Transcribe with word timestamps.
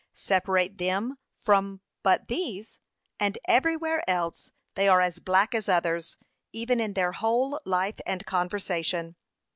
Separate 0.15 0.79
them 0.79 1.19
but 1.45 1.45
from 1.45 1.81
these, 2.27 2.79
and 3.19 3.37
every 3.45 3.77
where 3.77 4.03
else 4.09 4.49
they 4.73 4.87
are 4.87 4.99
as 4.99 5.19
black 5.19 5.53
as 5.53 5.69
others, 5.69 6.17
even 6.51 6.79
in 6.79 6.93
their 6.93 7.11
whole 7.11 7.59
life 7.65 7.99
and 8.07 8.25
conversation.' 8.25 9.15